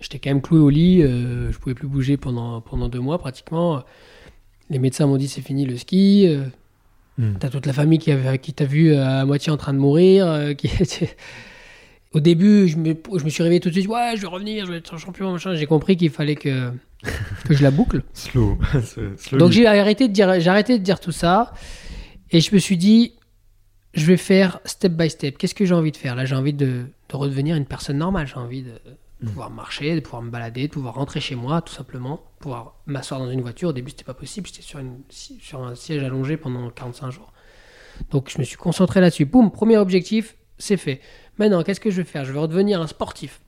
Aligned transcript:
J'étais 0.00 0.18
quand 0.18 0.30
même 0.30 0.42
cloué 0.42 0.60
au 0.60 0.70
lit, 0.70 1.02
euh, 1.02 1.50
je 1.52 1.58
pouvais 1.58 1.74
plus 1.74 1.88
bouger 1.88 2.16
pendant, 2.16 2.60
pendant 2.60 2.88
deux 2.88 3.00
mois 3.00 3.18
pratiquement. 3.18 3.82
Les 4.70 4.78
médecins 4.78 5.06
m'ont 5.06 5.16
dit 5.16 5.28
c'est 5.28 5.40
fini 5.42 5.64
le 5.66 5.76
ski. 5.76 6.26
euh, 6.28 6.44
Hmm. 7.20 7.34
T'as 7.40 7.48
toute 7.48 7.66
la 7.66 7.72
famille 7.72 7.98
qui, 7.98 8.12
avait, 8.12 8.38
qui 8.38 8.52
t'a 8.52 8.64
vu 8.64 8.94
à 8.94 9.24
moitié 9.24 9.50
en 9.50 9.56
train 9.56 9.74
de 9.74 9.78
mourir. 9.78 10.24
euh, 10.28 10.54
qui 10.54 10.70
Au 12.12 12.20
début, 12.20 12.68
je 12.68 12.76
me, 12.76 12.94
je 13.18 13.24
me 13.24 13.28
suis 13.28 13.42
réveillé 13.42 13.60
tout 13.60 13.70
de 13.70 13.74
suite. 13.74 13.88
Ouais, 13.88 14.12
je 14.14 14.20
vais 14.20 14.28
revenir, 14.28 14.64
je 14.66 14.70
vais 14.70 14.78
être 14.78 14.96
champion. 14.98 15.32
Machin. 15.32 15.54
J'ai 15.56 15.66
compris 15.66 15.96
qu'il 15.96 16.10
fallait 16.10 16.36
que, 16.36 16.70
que 17.44 17.54
je 17.54 17.62
la 17.64 17.72
boucle. 17.72 18.02
Slow. 18.14 18.56
Slow 19.16 19.36
Donc 19.38 19.50
j'ai 19.50 19.66
arrêté 19.66 20.06
de 20.06 20.12
dire, 20.12 20.38
j'ai 20.38 20.48
arrêté 20.48 20.78
de 20.78 20.84
dire 20.84 21.00
tout 21.00 21.10
ça, 21.10 21.52
et 22.30 22.40
je 22.40 22.54
me 22.54 22.60
suis 22.60 22.76
dit, 22.76 23.14
je 23.94 24.06
vais 24.06 24.16
faire 24.16 24.60
step 24.64 24.92
by 24.92 25.10
step. 25.10 25.38
Qu'est-ce 25.38 25.56
que 25.56 25.64
j'ai 25.66 25.74
envie 25.74 25.90
de 25.92 25.96
faire? 25.96 26.14
Là, 26.14 26.24
j'ai 26.24 26.36
envie 26.36 26.52
de, 26.54 26.84
de 27.10 27.16
redevenir 27.16 27.56
une 27.56 27.66
personne 27.66 27.98
normale. 27.98 28.26
J'ai 28.28 28.36
envie 28.36 28.62
de 28.62 28.74
pouvoir 29.26 29.50
marcher, 29.50 29.94
de 29.94 30.00
pouvoir 30.00 30.22
me 30.22 30.30
balader, 30.30 30.68
de 30.68 30.72
pouvoir 30.72 30.94
rentrer 30.94 31.20
chez 31.20 31.34
moi, 31.34 31.60
tout 31.60 31.72
simplement, 31.72 32.20
pouvoir 32.38 32.76
m'asseoir 32.86 33.20
dans 33.20 33.30
une 33.30 33.40
voiture. 33.40 33.70
Au 33.70 33.72
début, 33.72 33.90
c'était 33.90 34.04
pas 34.04 34.14
possible. 34.14 34.46
J'étais 34.46 34.62
sur, 34.62 34.80
sur 35.10 35.64
un 35.64 35.74
siège 35.74 36.02
allongé 36.04 36.36
pendant 36.36 36.70
45 36.70 37.10
jours. 37.10 37.32
Donc 38.10 38.30
je 38.30 38.38
me 38.38 38.44
suis 38.44 38.56
concentré 38.56 39.00
là-dessus. 39.00 39.24
Boum, 39.24 39.50
premier 39.50 39.76
objectif, 39.76 40.36
c'est 40.58 40.76
fait. 40.76 41.00
Maintenant, 41.38 41.62
qu'est-ce 41.62 41.80
que 41.80 41.90
je 41.90 41.96
vais 41.96 42.04
faire? 42.04 42.24
Je 42.24 42.32
vais 42.32 42.38
redevenir 42.38 42.80
un 42.80 42.86
sportif. 42.86 43.40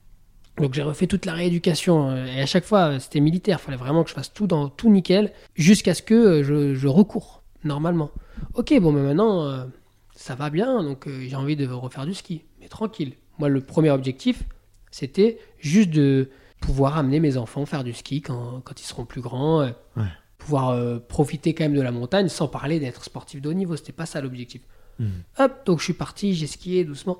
Donc 0.57 0.73
j'ai 0.73 0.83
refait 0.83 1.07
toute 1.07 1.25
la 1.25 1.33
rééducation 1.33 2.09
euh, 2.09 2.25
et 2.25 2.41
à 2.41 2.45
chaque 2.45 2.65
fois 2.65 2.91
euh, 2.91 2.99
c'était 2.99 3.21
militaire, 3.21 3.59
il 3.61 3.63
fallait 3.63 3.77
vraiment 3.77 4.03
que 4.03 4.09
je 4.09 4.15
fasse 4.15 4.33
tout 4.33 4.47
dans 4.47 4.67
tout 4.67 4.89
nickel 4.89 5.31
jusqu'à 5.55 5.93
ce 5.93 6.01
que 6.01 6.13
euh, 6.13 6.43
je, 6.43 6.75
je 6.75 6.87
recours 6.87 7.41
normalement. 7.63 8.11
Ok, 8.53 8.77
bon 8.81 8.91
mais 8.91 9.01
maintenant 9.01 9.67
ça 10.13 10.35
va 10.35 10.49
bien 10.49 10.83
donc 10.83 11.07
j'ai 11.07 11.35
envie 11.35 11.55
de 11.55 11.67
refaire 11.67 12.05
du 12.05 12.13
ski, 12.13 12.43
mais 12.59 12.67
tranquille. 12.67 13.13
Moi 13.39 13.49
le 13.49 13.61
premier 13.61 13.91
objectif 13.91 14.43
c'était 14.91 15.39
juste 15.59 15.89
de 15.89 16.29
pouvoir 16.59 16.97
amener 16.97 17.19
mes 17.19 17.37
enfants 17.37 17.65
faire 17.65 17.83
du 17.83 17.93
ski 17.93 18.21
quand, 18.21 18.61
quand 18.63 18.79
ils 18.79 18.85
seront 18.85 19.05
plus 19.05 19.21
grands, 19.21 19.61
euh, 19.61 19.71
Ouais. 19.97 20.03
pouvoir 20.37 20.69
euh, 20.69 20.99
profiter 20.99 21.53
quand 21.53 21.63
même 21.63 21.75
de 21.75 21.81
la 21.81 21.91
montagne 21.91 22.27
sans 22.29 22.47
parler 22.47 22.79
d'être 22.79 23.03
sportif 23.03 23.41
de 23.41 23.49
haut 23.49 23.53
niveau, 23.53 23.75
c'était 23.75 23.91
pas 23.91 24.05
ça 24.05 24.21
l'objectif. 24.21 24.61
Mhm. 24.99 25.09
Hop, 25.39 25.65
donc 25.65 25.79
je 25.79 25.85
suis 25.85 25.93
parti, 25.93 26.33
j'ai 26.35 26.47
skié 26.47 26.83
doucement. 26.83 27.17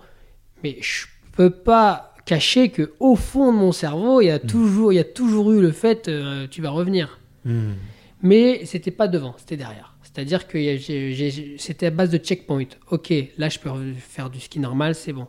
Mais 0.64 0.78
je 0.82 1.08
peux 1.36 1.50
pas 1.50 2.14
cacher 2.26 2.70
que 2.70 2.94
au 3.00 3.16
fond 3.16 3.52
de 3.52 3.58
mon 3.58 3.72
cerveau, 3.72 4.22
il 4.22 4.26
y 4.28 4.30
a 4.30 4.38
toujours, 4.38 4.94
il 4.94 4.98
y 4.98 5.00
a 5.00 5.04
toujours 5.04 5.52
eu 5.52 5.62
le 5.62 5.72
fait, 5.72 6.08
euh, 6.08 6.46
tu 6.48 6.62
vas 6.62 6.70
revenir. 6.70 7.20
Hmm. 7.46 7.72
Mais 8.22 8.66
c'était 8.66 8.92
pas 8.92 9.08
devant, 9.08 9.34
c'était 9.40 9.58
derrière. 9.58 9.96
C'est-à-dire 10.04 10.48
que 10.48 10.58
c'était 11.58 11.88
à 11.88 11.90
base 11.90 12.10
de 12.12 12.18
checkpoint. 12.18 12.66
Ok, 12.92 13.12
là 13.38 13.50
je 13.50 13.58
peux 13.60 13.70
re- 13.70 13.96
faire 13.96 14.30
du 14.30 14.40
ski 14.40 14.60
normal, 14.60 14.94
c'est 14.94 15.14
bon. 15.14 15.28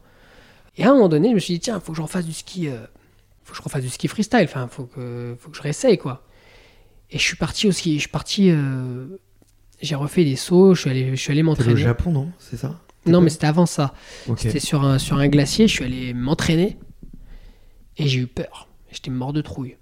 Et 0.76 0.84
à 0.84 0.90
un 0.90 0.94
moment 0.94 1.08
donné, 1.08 1.28
je 1.30 1.34
me 1.34 1.38
suis 1.40 1.54
dit 1.54 1.60
tiens, 1.60 1.80
faut 1.80 1.92
que 1.92 1.96
je 1.98 2.02
refasse 2.02 2.24
du 2.24 2.32
ski, 2.32 2.68
euh, 2.68 2.78
faut 3.44 3.52
que 3.52 3.58
je 3.58 3.62
refasse 3.62 3.82
du 3.82 3.90
ski 3.90 4.08
freestyle. 4.08 4.44
Enfin, 4.44 4.68
faut 4.68 4.84
que, 4.84 5.36
faut 5.38 5.50
que 5.50 5.56
je 5.56 5.62
réessaye 5.62 5.98
quoi. 5.98 6.26
Et 7.10 7.18
je 7.18 7.22
suis 7.22 7.36
parti 7.36 7.66
au 7.68 7.72
ski. 7.72 7.94
Je 7.96 8.00
suis 8.00 8.08
parti. 8.08 8.50
euh, 8.50 9.06
j'ai 9.82 9.94
refait 9.96 10.24
des 10.24 10.36
sauts. 10.36 10.74
Je 10.74 10.80
suis 10.82 10.90
allé, 10.90 11.10
je 11.10 11.16
suis 11.20 11.30
allé 11.32 11.40
T'es 11.40 11.42
au 11.42 11.46
m'entraîner. 11.46 11.76
Japon, 11.76 12.12
non? 12.12 12.32
C'est 12.38 12.56
ça? 12.56 12.80
Non, 13.04 13.20
mais 13.20 13.30
c'était 13.30 13.48
avant 13.48 13.66
ça. 13.66 13.94
Ok. 14.28 14.38
C'était 14.38 14.60
sur 14.60 14.84
un, 14.84 14.98
sur 14.98 15.18
un 15.18 15.26
glacier, 15.28 15.66
je 15.66 15.72
suis 15.74 15.84
allé 15.84 16.14
m'entraîner 16.14 16.78
et 17.96 18.06
j'ai 18.06 18.20
eu 18.20 18.26
peur. 18.26 18.68
J'étais 18.92 19.10
mort 19.10 19.32
de 19.32 19.40
trouille. 19.42 19.76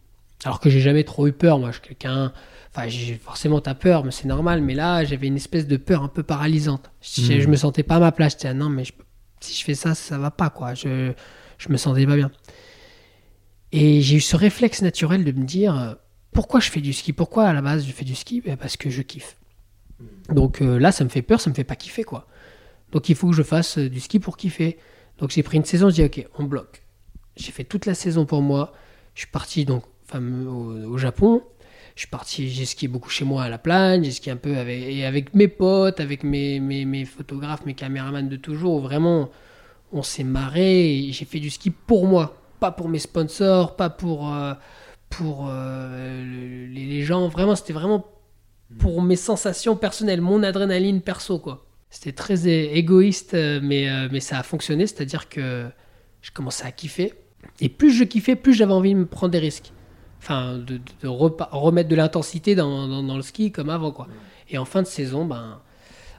Alors 0.44 0.59
que 0.59 0.70
j'ai 0.70 0.81
jamais 0.81 1.04
trop 1.04 1.26
eu 1.26 1.32
peur, 1.32 1.59
moi, 1.59 1.70
je 1.70 1.75
suis 1.78 1.88
quelqu'un. 1.88 2.32
Enfin, 2.75 2.88
forcément 3.22 3.60
t'as 3.60 3.75
peur, 3.75 4.04
mais 4.04 4.10
c'est 4.10 4.26
normal. 4.26 4.62
Mais 4.62 4.75
là, 4.75 5.04
j'avais 5.04 5.26
une 5.26 5.37
espèce 5.37 5.66
de 5.66 5.76
peur 5.76 6.03
un 6.03 6.09
peu 6.09 6.22
paralysante. 6.22 6.91
Je, 7.03 7.41
je 7.41 7.47
me 7.48 7.56
sentais 7.56 7.82
pas 7.82 7.97
à 7.97 8.00
ma 8.00 8.10
place. 8.10 8.32
J'étais 8.32 8.48
ah 8.48 8.54
non, 8.54 8.70
mais 8.70 8.84
je 8.84 8.94
peux- 8.94 9.04
si 9.40 9.58
je 9.58 9.64
fais 9.64 9.74
ça, 9.74 9.94
ça 9.94 10.18
va 10.18 10.30
pas 10.30 10.50
quoi. 10.50 10.74
Je, 10.74 11.12
je 11.58 11.68
me 11.68 11.76
sentais 11.76 12.06
pas 12.06 12.16
bien. 12.16 12.30
Et 13.72 14.00
j'ai 14.02 14.16
eu 14.16 14.20
ce 14.20 14.36
réflexe 14.36 14.82
naturel 14.82 15.24
de 15.24 15.32
me 15.32 15.44
dire 15.44 15.78
euh, 15.78 15.94
pourquoi 16.32 16.60
je 16.60 16.70
fais 16.70 16.80
du 16.80 16.92
ski? 16.92 17.12
Pourquoi 17.12 17.46
à 17.46 17.52
la 17.52 17.62
base 17.62 17.86
je 17.86 17.92
fais 17.92 18.04
du 18.04 18.14
ski? 18.14 18.40
Ben, 18.40 18.56
Parce 18.56 18.76
que 18.76 18.90
je 18.90 19.02
kiffe. 19.02 19.36
Donc 20.28 20.62
euh, 20.62 20.78
là, 20.78 20.92
ça 20.92 21.04
me 21.04 21.08
fait 21.08 21.22
peur, 21.22 21.40
ça 21.40 21.50
me 21.50 21.54
fait 21.54 21.64
pas 21.64 21.76
kiffer 21.76 22.04
quoi. 22.04 22.26
Donc 22.92 23.08
il 23.08 23.14
faut 23.14 23.30
que 23.30 23.36
je 23.36 23.42
fasse 23.42 23.78
euh, 23.78 23.88
du 23.88 24.00
ski 24.00 24.18
pour 24.18 24.36
kiffer. 24.36 24.78
Donc 25.18 25.30
j'ai 25.30 25.42
pris 25.42 25.58
une 25.58 25.64
saison, 25.64 25.90
je 25.90 25.94
dis 25.96 26.04
ok, 26.04 26.26
on 26.38 26.44
bloque. 26.44 26.82
J'ai 27.36 27.52
fait 27.52 27.64
toute 27.64 27.86
la 27.86 27.94
saison 27.94 28.26
pour 28.26 28.42
moi. 28.42 28.72
Je 29.14 29.20
suis 29.20 29.30
parti 29.30 29.64
donc 29.64 29.84
au 30.14 30.98
Japon. 30.98 31.42
Je 32.00 32.06
suis 32.06 32.11
parti, 32.11 32.49
j'ai 32.49 32.65
skié 32.65 32.88
beaucoup 32.88 33.11
chez 33.11 33.27
moi 33.27 33.43
à 33.43 33.50
la 33.50 33.59
plage, 33.59 34.05
j'ai 34.05 34.11
skié 34.11 34.33
un 34.33 34.37
peu 34.37 34.56
avec, 34.56 35.34
mes 35.34 35.49
potes, 35.49 36.00
avec 36.00 36.25
mes, 36.25 36.59
mes, 36.59 36.87
mes 36.87 37.05
photographes, 37.05 37.66
mes 37.66 37.75
caméramans 37.75 38.27
de 38.27 38.37
toujours. 38.37 38.81
Vraiment, 38.81 39.28
on 39.93 40.03
s'est 40.03 40.25
marré 40.25 41.11
j'ai 41.11 41.27
fait 41.27 41.41
du 41.41 41.50
ski 41.50 41.69
pour 41.69 42.06
moi, 42.06 42.43
pas 42.59 42.71
pour 42.71 42.88
mes 42.88 43.00
sponsors, 43.00 43.77
pas 43.77 43.91
pour, 43.91 44.34
euh, 44.34 44.55
pour 45.11 45.49
euh, 45.50 46.25
le- 46.25 46.72
les, 46.72 47.03
gens. 47.03 47.28
Vraiment, 47.28 47.55
c'était 47.55 47.75
vraiment 47.75 48.06
pour 48.78 49.03
mes 49.03 49.17
sensations 49.17 49.77
personnelles, 49.77 50.22
mon 50.22 50.43
adrénaline 50.43 51.03
perso, 51.03 51.38
quoi. 51.38 51.67
C'était 51.91 52.12
très 52.12 52.49
égoïste, 52.49 53.34
euh, 53.34 53.61
mais, 53.62 54.09
mais 54.11 54.21
ça 54.21 54.38
a 54.38 54.43
fonctionné, 54.43 54.87
c'est-à-dire 54.87 55.28
que 55.28 55.69
je 56.22 56.31
commençais 56.31 56.65
à 56.65 56.72
kiffer. 56.72 57.12
Et 57.61 57.69
plus 57.69 57.93
je 57.93 58.05
kiffais, 58.05 58.37
plus 58.37 58.55
j'avais 58.55 58.72
envie 58.72 58.94
de 58.94 59.00
me 59.00 59.06
prendre 59.06 59.32
des 59.32 59.38
risques. 59.38 59.75
Enfin, 60.20 60.58
de, 60.58 60.75
de- 60.75 60.81
de 61.03 61.08
remettre 61.08 61.88
de 61.88 61.97
l'intensité 61.97 62.54
dans, 62.54 63.16
le 63.16 63.22
ski 63.22 63.50
comme 63.50 63.70
avant, 63.70 63.91
quoi. 63.91 64.06
Et 64.50 64.58
en 64.58 64.64
fin 64.64 64.82
de 64.82 64.86
saison, 64.86 65.25
ben, 65.25 65.58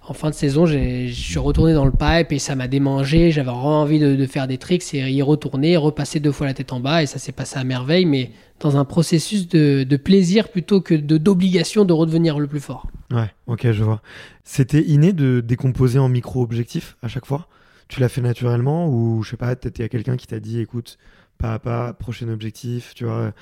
en 0.07 0.13
fin 0.13 0.29
de 0.29 0.35
saison, 0.35 0.65
je 0.65 1.11
suis 1.11 1.37
retourné 1.37 1.73
dans 1.73 1.85
le 1.85 1.91
pipe 1.91 2.31
et 2.31 2.39
ça 2.39 2.55
m'a 2.55 2.67
démangé. 2.67 3.29
J'avais 3.31 3.51
vraiment 3.51 3.81
envie 3.81 3.99
de, 3.99 4.15
de 4.15 4.25
faire 4.25 4.47
des 4.47 4.57
tricks 4.57 4.93
et 4.93 5.11
y 5.11 5.21
retourner, 5.21 5.77
repasser 5.77 6.19
deux 6.19 6.31
fois 6.31 6.47
la 6.47 6.53
tête 6.55 6.73
en 6.73 6.79
bas 6.79 7.03
et 7.03 7.05
ça 7.05 7.19
s'est 7.19 7.31
passé 7.31 7.59
à 7.59 7.63
merveille, 7.63 8.05
mais 8.05 8.31
dans 8.59 8.77
un 8.77 8.85
processus 8.85 9.47
de, 9.47 9.83
de 9.83 9.97
plaisir 9.97 10.49
plutôt 10.49 10.81
que 10.81 10.95
de 10.95 11.17
d'obligation 11.17 11.85
de 11.85 11.93
redevenir 11.93 12.39
le 12.39 12.47
plus 12.47 12.59
fort. 12.59 12.87
Ouais, 13.11 13.31
ok, 13.47 13.71
je 13.71 13.83
vois. 13.83 14.01
C'était 14.43 14.81
inné 14.81 15.13
de 15.13 15.41
décomposer 15.45 15.99
en 15.99 16.09
micro-objectifs 16.09 16.97
à 17.03 17.07
chaque 17.07 17.25
fois? 17.25 17.47
Tu 17.87 17.99
l'as 17.99 18.09
fait 18.09 18.21
naturellement 18.21 18.87
ou, 18.87 19.21
je 19.21 19.31
sais 19.31 19.37
pas, 19.37 19.53
y 19.53 19.81
a 19.83 19.89
quelqu'un 19.89 20.15
qui 20.15 20.25
t'a 20.25 20.39
dit, 20.39 20.59
écoute, 20.59 20.97
pas 21.37 21.53
à 21.53 21.59
pas, 21.59 21.93
prochain 21.93 22.29
objectif, 22.29 22.93
tu 22.95 23.05
vois? 23.05 23.33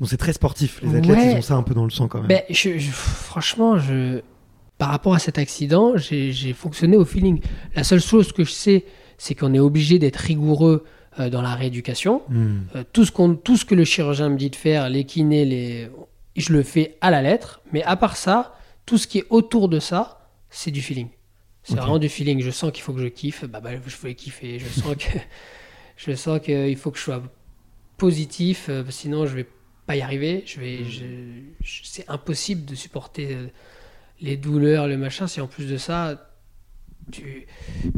Bon, 0.00 0.06
c'est 0.06 0.16
très 0.16 0.32
sportif. 0.32 0.80
Les 0.82 0.96
athlètes, 0.96 1.16
Ouais. 1.16 1.32
ils 1.32 1.36
ont 1.38 1.42
ça 1.42 1.54
un 1.54 1.62
peu 1.62 1.74
dans 1.74 1.84
le 1.84 1.90
sang 1.90 2.08
quand 2.08 2.18
même. 2.20 2.28
Ben, 2.28 2.42
je- 2.48 2.78
je- 2.78 2.90
franchement, 2.90 3.78
je, 3.78 4.20
par 4.78 4.88
rapport 4.88 5.14
à 5.14 5.18
cet 5.18 5.36
accident, 5.38 5.92
j'ai 5.96 6.52
fonctionné 6.54 6.96
au 6.96 7.04
feeling. 7.04 7.40
La 7.74 7.84
seule 7.84 8.00
chose 8.00 8.32
que 8.32 8.44
je 8.44 8.50
sais, 8.52 8.84
c'est 9.18 9.34
qu'on 9.34 9.52
est 9.52 9.58
obligé 9.58 9.98
d'être 9.98 10.16
rigoureux 10.16 10.84
euh, 11.18 11.28
dans 11.28 11.42
la 11.42 11.54
rééducation. 11.54 12.22
Hmm. 12.28 12.60
Euh, 12.76 12.84
tout, 12.92 13.04
ce 13.04 13.12
qu'on- 13.12 13.34
tout 13.34 13.56
ce 13.56 13.64
que 13.64 13.74
le 13.74 13.84
chirurgien 13.84 14.28
me 14.30 14.36
dit 14.38 14.48
de 14.48 14.56
faire, 14.56 14.88
les 14.88 15.04
kinés, 15.04 15.44
les... 15.44 15.90
je 16.36 16.52
le 16.52 16.62
fais 16.62 16.96
à 17.00 17.10
la 17.10 17.20
lettre. 17.20 17.60
Mais 17.72 17.82
à 17.82 17.96
part 17.96 18.16
ça, 18.16 18.54
tout 18.86 18.96
ce 18.96 19.06
qui 19.06 19.18
est 19.18 19.26
autour 19.28 19.68
de 19.68 19.80
ça, 19.80 20.30
c'est 20.48 20.70
du 20.70 20.80
feeling. 20.80 21.08
C'est 21.62 21.74
vraiment 21.76 21.98
du 21.98 22.08
feeling. 22.08 22.40
Je 22.40 22.50
sens 22.50 22.72
qu'il 22.72 22.82
faut 22.82 22.94
que 22.94 23.02
je 23.02 23.08
kiffe. 23.08 23.44
Bah, 23.44 23.60
bah, 23.60 23.70
je 23.86 23.96
vais 24.02 24.14
kiffer. 24.14 24.58
Je 24.60 24.68
sens 24.80 24.94
que 24.96 25.18
je 25.96 26.14
sens 26.14 26.40
qu'il 26.40 26.76
faut 26.76 26.90
que 26.90 26.96
je 26.98 27.02
sois 27.02 27.22
positif. 27.98 28.66
euh, 28.70 28.82
sinon, 28.88 29.26
je 29.26 29.34
vais 29.36 29.46
pas 29.90 29.96
y 29.96 30.02
arriver. 30.02 30.44
Je 30.46 30.60
vais, 30.60 30.84
je- 30.84 31.04
je- 31.68 31.80
c'est 31.84 32.04
impossible 32.08 32.64
de 32.64 32.74
supporter 32.76 33.28
euh, 33.34 33.46
les 34.20 34.36
douleurs, 34.36 34.86
le 34.86 34.96
machin. 34.96 35.26
Si 35.26 35.40
en 35.40 35.46
plus 35.48 35.66
de 35.66 35.76
ça, 35.76 35.98
tu, 37.10 37.46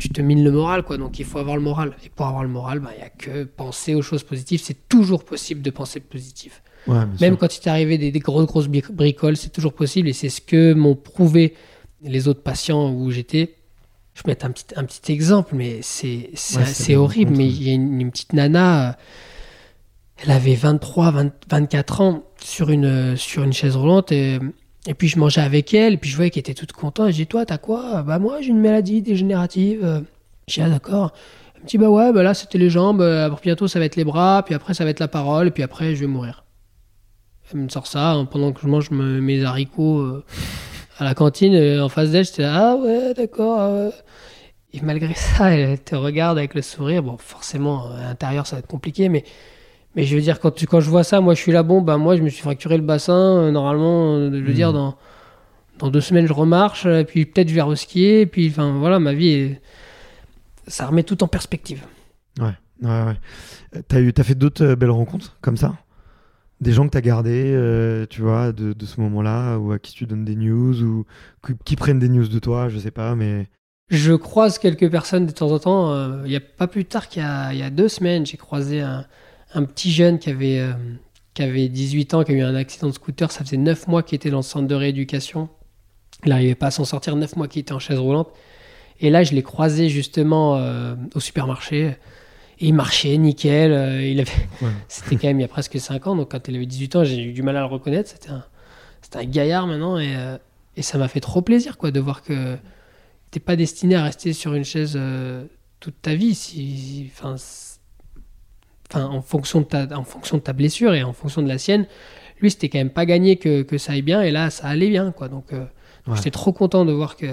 tu 0.01 0.09
te 0.09 0.21
mines 0.23 0.43
le 0.43 0.51
moral, 0.53 0.85
quoi. 0.85 0.97
Donc 0.97 1.19
il 1.19 1.25
faut 1.27 1.39
avoir 1.39 1.57
le 1.57 1.63
moral. 1.63 1.95
Et 2.05 2.09
pour 2.09 2.27
avoir 2.27 2.43
le 2.45 2.49
moral, 2.49 2.79
bah, 2.81 2.91
il 2.95 2.99
n'y 2.99 3.05
a 3.05 3.11
que 3.11 3.45
penser 3.45 3.95
aux 3.95 4.03
choses 4.03 4.23
positives. 4.23 4.61
C'est 4.63 4.89
toujours 4.89 5.23
possible 5.25 5.61
de 5.61 5.71
penser 5.71 6.01
positif. 6.01 6.63
Ouais, 6.87 6.97
Même 7.21 7.35
sûr. 7.35 7.39
quand 7.39 7.55
il 7.57 7.61
t'est 7.61 7.71
arrivé 7.71 7.99
des, 7.99 8.11
des 8.11 8.19
grosses, 8.21 8.47
grosses 8.47 8.69
bri- 8.69 8.91
bricoles, 8.91 9.37
c'est 9.37 9.51
toujours 9.53 9.75
possible. 9.75 10.09
Et 10.09 10.13
c'est 10.15 10.31
ce 10.31 10.41
que 10.41 10.73
m'ont 10.73 10.97
prouvé 10.97 11.55
les 12.03 12.27
autres 12.29 12.43
patients 12.43 12.91
où 12.93 13.11
j'étais. 13.11 13.55
Je 14.15 14.23
vais 14.23 14.31
mettre 14.33 14.47
un 14.47 14.51
petit, 14.51 14.65
un 14.77 14.85
petit 14.85 15.13
exemple, 15.13 15.55
mais 15.55 15.81
c'est 15.83 16.31
c'est 16.35 16.93
Ouais, 16.93 16.97
horrible. 16.97 17.31
compte, 17.33 17.39
Mais 17.39 17.49
il 17.49 17.63
y 17.63 17.71
a 17.71 17.75
une, 17.75 18.01
une 18.01 18.11
petite 18.11 18.33
nana, 18.33 18.91
euh, 18.91 18.93
elle 20.19 20.31
avait 20.31 20.55
23, 20.55 21.11
20 21.11 21.33
24 21.51 22.01
ans 22.01 22.25
sur 22.41 22.71
une, 22.71 23.17
sur 23.17 23.43
une 23.43 23.53
chaise 23.53 23.77
roulante. 23.77 24.13
Et, 24.13 24.39
puis 24.97 25.09
je 25.09 25.19
mangeais 25.19 25.41
avec 25.41 25.75
elle, 25.75 25.95
et 25.95 25.97
puis 25.97 26.11
je 26.11 26.17
voyais 26.17 26.31
qu'elle 26.31 26.41
était 26.41 26.55
toute 26.55 26.73
contente. 26.73 27.09
Et 27.09 27.13
j'ai 27.13 27.25
dit, 27.25 27.27
toi, 27.27 27.47
t'as 27.47 27.59
quoi? 27.59 28.03
Bah 28.03 28.19
moi, 28.19 28.41
j'ai 28.41 28.49
une 28.49 28.61
maladie 28.61 29.03
dégénérative. 29.03 29.85
Euh, 29.85 30.01
J'ai 30.47 30.63
dit, 30.63 30.69
ah 30.69 30.71
d'accord. 30.71 31.13
Elle 31.55 31.63
me 31.63 31.67
dit 31.69 31.79
bah 31.79 31.91
ouais, 31.91 32.13
bah 32.13 32.23
là 32.25 32.35
c'était 32.35 32.59
les 32.59 32.71
jambes, 32.71 33.01
euh, 33.01 33.31
bientôt 33.41 33.69
ça 33.69 33.79
va 33.79 33.85
être 33.85 33.95
les 33.95 34.05
bras, 34.05 34.43
puis 34.45 34.55
après 34.55 34.75
ça 34.75 34.83
va 34.83 34.91
être 34.91 34.99
la 34.99 35.07
parole, 35.07 35.53
puis 35.53 35.63
après 35.63 35.95
je 35.95 36.01
vais 36.01 36.09
mourir. 36.09 36.45
Elle 37.53 37.61
me 37.61 37.69
sort 37.69 37.87
ça 37.87 38.13
hein, 38.13 38.25
pendant 38.25 38.51
que 38.51 38.61
je 38.63 38.67
mange 38.67 38.91
mes 38.91 39.45
haricots 39.45 40.01
euh, 40.01 40.25
à 40.99 41.05
la 41.05 41.15
cantine 41.15 41.55
en 41.81 41.89
face 41.89 42.11
d'elle. 42.11 42.25
J'étais 42.25 42.45
ah 42.45 42.75
ouais 42.75 43.15
d'accord. 43.15 43.59
Ah 43.61 43.91
et 44.73 44.81
malgré 44.81 45.15
ça, 45.15 45.55
elle 45.55 45.79
te 45.79 45.95
regarde 45.95 46.39
avec 46.39 46.55
le 46.55 46.63
sourire. 46.63 47.03
Bon, 47.03 47.17
forcément, 47.19 47.93
à 47.93 48.09
l'intérieur 48.09 48.47
ça 48.47 48.57
va 48.57 48.61
être 48.61 48.67
compliqué, 48.67 49.09
mais 49.09 49.23
mais 49.95 50.05
je 50.05 50.15
veux 50.15 50.23
dire 50.23 50.41
quand 50.41 50.51
tu, 50.51 50.67
quand 50.67 50.81
je 50.81 50.91
vois 50.91 51.05
ça, 51.05 51.21
moi 51.21 51.35
je 51.35 51.41
suis 51.41 51.53
là 51.53 51.63
bon, 51.63 51.81
bah 51.83 51.97
moi 51.99 52.17
je 52.17 52.23
me 52.23 52.29
suis 52.29 52.43
fracturé 52.43 52.77
le 52.77 52.83
bassin. 52.83 53.51
normalement, 53.51 54.19
je 54.31 54.37
veux 54.39 54.55
dire 54.55 54.71
hmm. 54.71 54.75
dans 54.75 54.97
dans 55.79 55.91
deux 55.91 56.01
semaines 56.01 56.27
je 56.27 56.33
remarche, 56.33 56.87
et 56.87 57.05
puis 57.05 57.27
peut-être 57.27 57.49
je 57.49 57.55
vais 57.55 57.63
reskier, 57.63 58.23
et 58.23 58.27
puis 58.27 58.49
enfin 58.49 58.73
voilà, 58.79 58.99
ma 58.99 59.13
vie 59.15 59.29
est 59.29 59.61
ça 60.67 60.87
remet 60.87 61.03
tout 61.03 61.23
en 61.23 61.29
perspective. 61.29 61.85
Ouais, 62.39 62.55
ouais, 62.83 63.03
ouais. 63.05 63.83
T'as, 63.89 64.01
eu, 64.01 64.13
as 64.17 64.23
fait 64.23 64.35
d'autres 64.35 64.65
euh, 64.65 64.77
belles 64.77 64.91
rencontres 64.91 65.37
comme 65.41 65.57
ça? 65.57 65.75
Des 66.61 66.73
gens 66.73 66.85
que 66.85 66.91
t'as 66.91 67.01
gardés, 67.01 67.53
euh, 67.55 68.07
tu 68.09 68.23
vois, 68.23 68.53
de, 68.53 68.73
de 68.73 68.87
ce 68.87 69.01
moment-là, 69.01 69.59
ou 69.59 69.73
à 69.73 69.79
qui 69.79 69.93
tu 69.93 70.07
donnes 70.07 70.25
des 70.25 70.37
news, 70.37 70.81
ou 70.83 71.05
qui, 71.65 71.75
prennent 71.75 71.99
des 71.99 72.09
news 72.09 72.29
de 72.29 72.39
toi, 72.39 72.69
je 72.69 72.79
sais 72.79 72.93
pas, 72.93 73.15
mais. 73.15 73.49
Je 73.89 74.13
croise 74.13 74.59
quelques 74.59 74.91
personnes 74.91 75.27
de 75.27 75.33
temps 75.33 75.51
en 75.51 75.59
temps. 75.59 75.93
Euh, 75.93 76.23
il 76.25 76.31
n'y 76.31 76.37
a 76.37 76.41
pas 76.41 76.69
plus 76.69 76.85
tard 76.85 77.09
qu'il 77.09 77.23
y 77.23 77.27
a, 77.27 77.53
y 77.53 77.63
a 77.63 77.71
deux 77.71 77.89
semaines, 77.89 78.25
j'ai 78.25 78.37
croisé 78.37 78.81
un, 78.81 79.05
un, 79.55 79.65
petit 79.65 79.93
jeune 79.93 80.19
qui 80.19 80.31
avait, 80.31 80.63
qui 81.35 81.43
avait 81.43 81.69
18 81.69 82.15
ans, 82.15 82.25
qui 82.25 82.33
a 82.33 82.35
eu 82.35 82.43
un 82.43 82.55
accident 82.55 82.89
de 82.89 82.93
scooter. 82.93 83.31
Ça 83.31 83.45
faisait 83.45 83.57
9 83.57 83.89
mois 83.89 84.03
qu'il 84.03 84.17
était 84.17 84.31
dans 84.31 84.39
le 84.39 84.43
centre 84.43 84.67
de 84.67 84.75
rééducation. 84.75 85.49
Il 86.25 86.29
n'arrivait 86.29 86.55
pas 86.55 86.67
à 86.67 86.71
s'en 86.71 86.85
sortir, 86.85 87.17
9 87.17 87.37
mois 87.37 87.49
qu'il 87.49 87.61
était 87.61 87.73
en 87.73 87.79
chaise 87.79 87.99
roulante. 87.99 88.29
Et 89.01 89.11
là, 89.11 89.25
je 89.25 89.35
l'ai 89.35 89.43
croisé 89.43 89.89
justement 89.89 90.57
euh, 90.57 90.95
au 91.15 91.21
supermarché. 91.21 91.97
Et 92.61 92.67
il 92.69 92.75
marchait 92.75 93.17
nickel. 93.17 93.73
Euh, 93.73 94.07
il 94.07 94.21
avait... 94.21 94.31
C'était 94.89 95.17
quand 95.17 95.27
même 95.27 95.41
il 95.41 95.43
y 95.43 95.45
a 95.45 95.49
presque 95.49 95.79
5 95.79 96.07
ans. 96.07 96.17
Donc 96.17 96.31
quand 96.31 96.47
il 96.49 96.57
avait 96.57 96.67
18 96.67 96.97
ans, 96.97 97.05
j'ai 97.05 97.21
eu 97.23 97.33
du 97.33 97.43
mal 97.43 97.57
à 97.57 97.61
le 97.61 97.67
reconnaître. 97.67 98.11
C'était 98.11 98.31
un, 98.31 98.45
un 99.15 99.25
gaillard 99.25 99.67
maintenant. 99.67 99.99
Et, 99.99 100.15
euh, 100.15 100.39
et 100.77 100.83
ça 100.83 100.99
m'a 100.99 101.09
fait 101.09 101.21
trop 101.21 101.43
plaisir 101.43 101.77
quoi, 101.77 101.91
de 101.91 102.01
voir 102.01 102.23
que 102.23 102.57
tu 103.33 103.41
pas 103.41 103.57
destiné 103.57 103.97
à 103.97 104.05
rester 104.05 104.33
sur 104.33 104.55
une 104.55 104.65
chaise 104.65 104.99
toute 105.81 106.01
ta 106.01 106.15
vie. 106.15 106.35
Si, 106.35 107.11
enfin, 107.13 107.35
enfin, 108.93 109.07
en, 109.07 109.23
fonction 109.23 109.61
de 109.61 109.67
ta, 109.67 109.89
en 109.97 110.05
fonction 110.05 110.37
de 110.37 110.43
ta 110.43 110.53
blessure 110.53 110.95
et 110.95 111.03
en 111.03 111.13
fonction 111.13 111.43
de 111.43 111.49
la 111.49 111.59
sienne, 111.59 111.87
lui, 112.41 112.51
c'était 112.51 112.69
quand 112.69 112.79
même 112.79 112.91
pas 112.91 113.07
gagné 113.07 113.37
que, 113.37 113.63
que, 113.63 113.79
ça 113.79 113.93
aille 113.93 114.03
bien. 114.03 114.23
Et 114.23 114.31
là, 114.31 114.51
ça 114.51 114.67
allait 114.67 114.89
bien. 114.89 115.13
Quoi. 115.13 115.29
Donc, 115.29 115.53
j'étais 116.15 116.31
trop 116.31 116.53
content 116.53 116.85
de 116.85 116.93
voir 116.93 117.17
que 117.17 117.27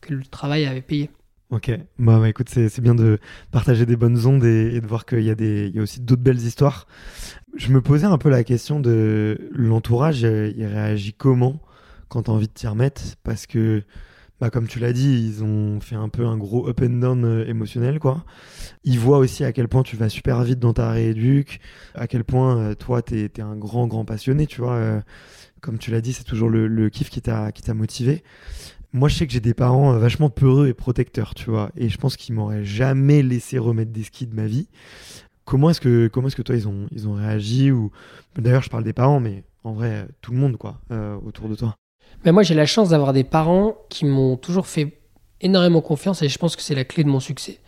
que 0.00 0.14
le 0.14 0.24
travail 0.24 0.66
avait 0.66 0.82
payé. 0.82 1.10
Ok, 1.50 1.70
bah, 1.98 2.18
bah 2.20 2.28
écoute, 2.28 2.48
c'est 2.48 2.80
bien 2.80 2.94
de 2.94 3.18
partager 3.50 3.84
des 3.84 3.96
bonnes 3.96 4.24
ondes 4.24 4.44
et, 4.44 4.80
de 4.80 4.86
voir 4.86 5.04
qu'il 5.04 5.22
y, 5.22 5.30
a 5.30 5.34
des, 5.34 5.68
y 5.74 5.80
a 5.80 5.82
aussi 5.82 6.00
d'autres 6.00 6.22
belles 6.22 6.38
histoires. 6.38 6.86
Je 7.56 7.72
me 7.72 7.80
posais 7.80 8.06
un 8.06 8.18
peu 8.18 8.28
la 8.28 8.44
question 8.44 8.78
de 8.78 9.50
l'entourage, 9.50 10.20
il 10.20 10.64
réagit 10.64 11.12
comment 11.12 11.60
quand 12.08 12.24
tu 12.24 12.30
as 12.30 12.34
envie 12.34 12.46
de 12.46 12.52
t'y 12.52 12.68
remettre? 12.68 13.02
Parce 13.24 13.46
que, 13.46 13.82
bah, 14.40 14.48
comme 14.48 14.66
tu 14.66 14.78
l'as 14.78 14.92
dit, 14.94 15.22
ils 15.26 15.44
ont 15.44 15.80
fait 15.80 15.96
un 15.96 16.08
peu 16.08 16.24
un 16.24 16.38
gros 16.38 16.66
up 16.66 16.80
and 16.82 17.00
down 17.00 17.24
euh, 17.24 17.46
émotionnel, 17.46 17.98
quoi. 17.98 18.24
Ils 18.84 18.98
voient 18.98 19.18
aussi 19.18 19.44
à 19.44 19.52
quel 19.52 19.68
point 19.68 19.82
tu 19.82 19.96
vas 19.96 20.08
super 20.08 20.42
vite 20.42 20.58
dans 20.58 20.72
ta 20.72 20.90
rééduque, 20.90 21.60
à 21.94 22.06
quel 22.06 22.24
point 22.24 22.56
euh, 22.58 22.74
toi, 22.74 23.02
tu 23.02 23.20
es, 23.20 23.40
un 23.40 23.56
grand, 23.56 23.86
grand 23.86 24.06
passionné, 24.06 24.46
tu 24.46 24.62
vois. 24.62 24.74
Euh, 24.74 25.00
comme 25.60 25.78
tu 25.78 25.90
l'as 25.90 26.00
dit, 26.00 26.14
c'est 26.14 26.24
toujours 26.24 26.48
le, 26.48 26.66
le 26.68 26.88
kiff 26.88 27.10
qui 27.10 27.20
t'a 27.20 27.52
motivé 27.74 28.22
moi, 28.92 29.08
je 29.08 29.14
sais 29.14 29.26
que 29.28 29.32
j'ai 29.32 29.38
des 29.38 29.54
parents 29.54 29.92
vachement 29.98 30.30
peureux 30.30 30.66
et 30.66 30.74
protecteurs, 30.74 31.34
tu 31.34 31.48
vois, 31.48 31.70
et 31.76 31.88
je 31.88 31.96
pense 31.96 32.16
qu'ils 32.16 32.34
m'auraient 32.34 32.64
jamais 32.64 33.22
laissé 33.22 33.56
remettre 33.56 33.92
des 33.92 34.02
skis 34.02 34.26
de 34.26 34.34
ma 34.34 34.46
vie. 34.46 34.68
Comment 35.44 35.70
est-ce 35.70 35.80
que, 35.80 36.10
est-ce 36.26 36.34
que 36.34 36.42
toi, 36.42 36.56
ils 36.56 36.66
ont, 36.66 36.88
ils 36.90 37.06
ont 37.06 37.12
réagi 37.12 37.70
ou 37.70 37.92
d'ailleurs, 38.36 38.64
je 38.64 38.68
parle 38.68 38.82
des 38.82 38.92
parents, 38.92 39.20
mais 39.20 39.44
en 39.62 39.74
vrai, 39.74 40.08
tout 40.22 40.32
le 40.32 40.38
monde, 40.38 40.56
quoi, 40.56 40.80
autour 41.24 41.48
de 41.48 41.54
toi. 41.54 41.76
Mais 42.24 42.32
moi, 42.32 42.42
j'ai 42.42 42.54
la 42.54 42.66
chance 42.66 42.90
d'avoir 42.90 43.12
des 43.12 43.24
parents 43.24 43.76
qui 43.88 44.04
m'ont 44.04 44.36
toujours 44.36 44.66
fait 44.66 44.98
énormément 45.40 45.80
confiance 45.80 46.22
et 46.22 46.28
je 46.28 46.38
pense 46.38 46.54
que 46.54 46.62
c'est 46.62 46.74
la 46.74 46.84
clé 46.84 47.02
de 47.02 47.08
mon 47.08 47.20
succès. 47.20 47.58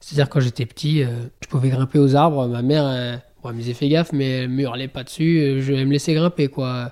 C'est-à-dire 0.00 0.28
quand 0.28 0.40
j'étais 0.40 0.66
petit, 0.66 1.04
euh, 1.04 1.26
je 1.40 1.48
pouvais 1.48 1.68
grimper 1.68 1.98
aux 1.98 2.16
arbres. 2.16 2.48
Ma 2.48 2.62
mère, 2.62 2.88
elle 2.88 3.54
me 3.54 3.58
disait 3.58 3.74
fais 3.74 3.88
gaffe, 3.88 4.12
mais 4.12 4.28
elle 4.30 4.48
me 4.48 4.62
hurlait 4.62 4.88
pas 4.88 5.04
dessus. 5.04 5.60
Je 5.60 5.72
vais 5.72 5.84
me 5.84 5.92
laisser 5.92 6.14
grimper, 6.14 6.48
quoi. 6.48 6.90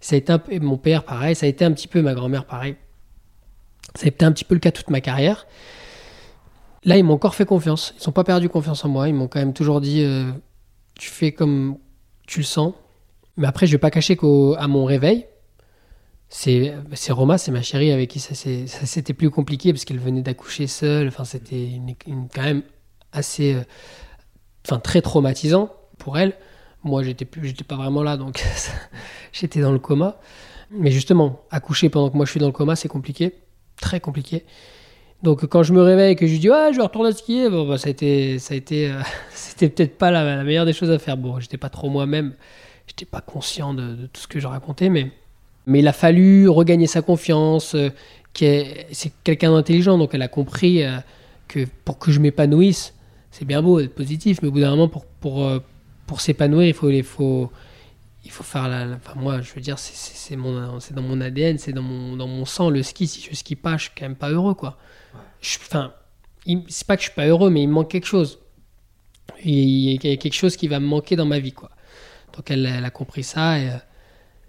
Ça 0.00 0.14
a 0.14 0.18
été 0.18 0.60
mon 0.60 0.76
père, 0.76 1.04
pareil. 1.04 1.34
Ça 1.34 1.46
a 1.46 1.48
été 1.48 1.64
un 1.64 1.72
petit 1.72 1.88
peu 1.88 2.02
ma 2.02 2.14
grand-mère, 2.14 2.44
pareil. 2.44 2.76
Ça 3.94 4.06
a 4.06 4.08
été 4.08 4.24
un 4.24 4.32
petit 4.32 4.44
peu 4.44 4.54
le 4.54 4.60
cas 4.60 4.70
toute 4.70 4.90
ma 4.90 5.00
carrière. 5.00 5.46
Là, 6.84 6.98
ils 6.98 7.04
m'ont 7.04 7.14
encore 7.14 7.34
fait 7.34 7.46
confiance. 7.46 7.94
Ils 7.98 8.06
n'ont 8.06 8.12
pas 8.12 8.24
perdu 8.24 8.48
confiance 8.48 8.84
en 8.84 8.88
moi. 8.88 9.08
Ils 9.08 9.14
m'ont 9.14 9.28
quand 9.28 9.38
même 9.38 9.54
toujours 9.54 9.80
dit 9.80 10.02
euh, 10.02 10.30
Tu 10.98 11.08
fais 11.08 11.32
comme 11.32 11.78
tu 12.26 12.40
le 12.40 12.44
sens. 12.44 12.74
Mais 13.36 13.46
après, 13.46 13.66
je 13.66 13.72
vais 13.72 13.78
pas 13.78 13.90
cacher 13.90 14.16
qu'à 14.16 14.66
mon 14.68 14.84
réveil, 14.84 15.26
c'est 16.28 16.72
Roma, 17.10 17.38
c'est 17.38 17.52
ma 17.52 17.62
chérie 17.62 17.92
avec 17.92 18.10
qui 18.10 18.18
ça 18.18 18.34
c'était 18.34 19.14
plus 19.14 19.30
compliqué 19.30 19.72
parce 19.72 19.84
qu'elle 19.84 20.00
venait 20.00 20.22
d'accoucher 20.22 20.66
seule. 20.66 21.08
Enfin, 21.08 21.24
c'était 21.24 21.80
quand 22.34 22.42
même 22.42 22.62
assez. 23.12 23.54
Euh, 23.54 23.62
enfin, 24.66 24.80
très 24.80 25.00
traumatisant 25.00 25.70
pour 25.98 26.18
elle. 26.18 26.34
Moi, 26.82 27.02
j'étais 27.02 27.24
plus, 27.24 27.48
j'étais 27.48 27.64
pas 27.64 27.76
vraiment 27.76 28.02
là, 28.02 28.16
donc 28.16 28.44
j'étais 29.32 29.60
dans 29.60 29.72
le 29.72 29.78
coma. 29.78 30.18
Mais 30.70 30.90
justement, 30.90 31.42
accoucher 31.50 31.88
pendant 31.88 32.10
que 32.10 32.16
moi 32.16 32.26
je 32.26 32.30
suis 32.32 32.40
dans 32.40 32.46
le 32.46 32.52
coma, 32.52 32.74
c'est 32.74 32.88
compliqué 32.88 33.34
très 33.80 34.00
compliqué. 34.00 34.44
Donc 35.22 35.46
quand 35.46 35.62
je 35.62 35.72
me 35.72 35.80
réveille 35.80 36.12
et 36.12 36.16
que 36.16 36.26
je 36.26 36.36
dis 36.36 36.50
ouais 36.50 36.72
je 36.72 36.76
vais 36.76 36.82
retourner 36.82 37.12
skier, 37.12 37.48
bon 37.48 37.66
bah, 37.68 37.78
ça 37.78 37.88
a 37.88 37.90
été 37.90 38.38
ça 38.38 38.54
a 38.54 38.56
été 38.56 38.90
euh, 38.90 39.00
c'était 39.30 39.68
peut-être 39.68 39.96
pas 39.96 40.10
la, 40.10 40.44
meilleure 40.44 40.66
des 40.66 40.72
choses 40.72 40.90
à 40.90 40.98
faire. 40.98 41.16
Bon 41.16 41.40
j'étais 41.40 41.56
pas 41.56 41.70
trop 41.70 41.88
moi-même, 41.88 42.34
j'étais 42.86 43.06
pas 43.06 43.20
conscient 43.20 43.74
de, 43.74 44.06
tout 44.12 44.20
ce 44.20 44.28
que 44.28 44.40
je 44.40 44.46
racontais, 44.46 44.88
mais 44.88 45.12
mais 45.66 45.80
il 45.80 45.88
a 45.88 45.92
fallu 45.92 46.48
regagner 46.48 46.86
sa 46.86 47.02
confiance. 47.02 47.74
Euh, 47.74 47.90
c'est 48.36 49.12
quelqu'un 49.22 49.52
d'intelligent 49.52 49.96
donc 49.96 50.10
elle 50.12 50.22
a 50.22 50.28
compris 50.28 50.82
euh, 50.82 50.96
que 51.46 51.66
pour 51.84 51.98
que 51.98 52.10
je 52.10 52.18
m'épanouisse, 52.18 52.94
c'est 53.30 53.44
bien 53.44 53.62
beau 53.62 53.80
d'être 53.80 53.94
positif, 53.94 54.40
mais 54.42 54.48
au 54.48 54.50
bout 54.50 54.60
d'un 54.60 54.70
moment 54.70 54.88
pour 54.88 55.04
pour 55.06 55.48
pour 56.06 56.20
s'épanouir 56.20 56.66
il 56.66 56.74
faut 56.74 56.90
il 56.90 57.04
faut 57.04 57.50
il 58.24 58.30
faut 58.30 58.42
faire 58.42 58.68
la, 58.68 58.88
enfin 58.96 59.14
moi 59.16 59.40
je 59.40 59.52
veux 59.52 59.60
dire 59.60 59.78
c'est 59.78 60.36
dans 60.36 61.02
mon 61.02 61.20
ADN 61.20 61.58
c'est 61.58 61.72
dans 61.72 61.82
mon 61.82 62.16
dans 62.16 62.26
mon 62.26 62.44
sang 62.44 62.70
le 62.70 62.82
ski 62.82 63.06
si 63.06 63.28
je 63.30 63.36
skie 63.36 63.54
pas 63.54 63.76
je 63.76 63.84
suis 63.84 63.92
quand 63.96 64.06
même 64.06 64.16
pas 64.16 64.30
heureux 64.30 64.54
quoi. 64.54 64.78
Enfin 65.66 65.92
c'est 66.68 66.86
pas 66.86 66.96
que 66.96 67.02
je 67.02 67.08
suis 67.08 67.14
pas 67.14 67.26
heureux 67.26 67.50
mais 67.50 67.62
il 67.62 67.68
me 67.68 67.74
manque 67.74 67.90
quelque 67.90 68.06
chose. 68.06 68.38
Il 69.44 69.92
y 69.92 70.12
a 70.12 70.16
quelque 70.16 70.34
chose 70.34 70.56
qui 70.56 70.68
va 70.68 70.80
me 70.80 70.86
manquer 70.86 71.16
dans 71.16 71.26
ma 71.26 71.38
vie 71.38 71.52
quoi. 71.52 71.70
Donc 72.34 72.50
elle, 72.50 72.66
elle 72.66 72.84
a 72.84 72.90
compris 72.90 73.22
ça 73.22 73.58
et, 73.58 73.68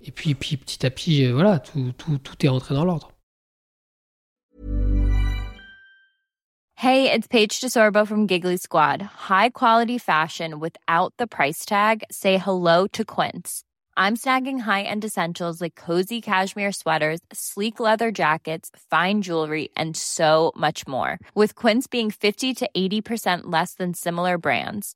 et 0.06 0.12
puis 0.12 0.36
puis 0.36 0.58
petit 0.58 0.86
à 0.86 0.90
petit 0.90 1.26
euh, 1.26 1.34
voilà 1.34 1.60
tout, 1.60 1.92
tout, 1.98 2.18
tout 2.18 2.46
est 2.46 2.50
rentré 2.50 2.74
dans 2.76 2.86
l'ordre 2.86 3.12
Hey 6.78 7.10
it's 7.10 7.28
Paige 7.28 7.62
DeSorbo 7.62 8.06
from 8.06 8.28
Giggly 8.28 8.58
Squad 8.58 9.02
high 9.30 9.50
quality 9.50 9.98
fashion 9.98 10.60
without 10.60 11.14
the 11.18 11.28
price 11.28 11.66
tag 11.66 12.04
say 12.12 12.38
hello 12.38 12.86
to 12.88 13.04
Quince 13.04 13.64
I'm 13.98 14.18
snagging 14.18 14.60
high-end 14.60 15.06
essentials 15.06 15.62
like 15.62 15.76
cozy 15.76 16.20
cashmere 16.20 16.74
sweaters, 16.74 17.22
sleek 17.32 17.80
leather 17.80 18.12
jackets, 18.12 18.70
fine 18.90 19.22
jewelry, 19.22 19.70
and 19.78 19.96
so 19.96 20.52
much 20.58 20.86
more. 20.86 21.18
With 21.34 21.56
Quince 21.56 21.88
being 21.88 22.12
50 22.12 22.54
to 22.56 22.70
80% 22.76 23.44
less 23.44 23.76
than 23.76 23.94
similar 23.94 24.38
brands. 24.38 24.96